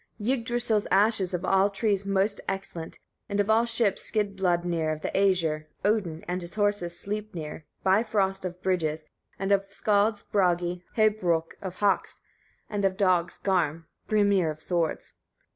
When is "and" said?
3.29-3.39, 6.27-6.41, 9.37-9.51, 12.67-12.83